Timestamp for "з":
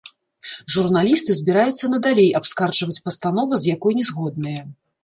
3.65-3.79